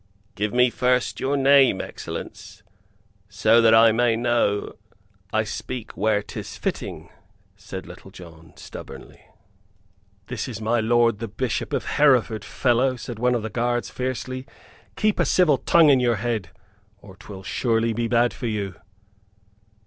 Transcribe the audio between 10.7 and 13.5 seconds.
lord the Bishop of Hereford, fellow," said one of